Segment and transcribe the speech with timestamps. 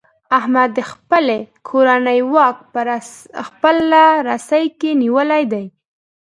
[0.37, 1.39] احمد د خپلې
[1.69, 2.81] کورنۍ واک په
[3.47, 5.65] خپله رسۍ کې نیولی دی.